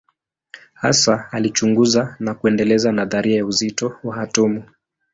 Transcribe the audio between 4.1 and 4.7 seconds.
atomu.